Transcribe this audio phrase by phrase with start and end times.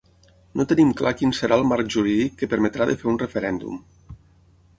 [0.59, 3.79] No tenim clar quin serà el marc jurídic que permetrà de fer un referèndum.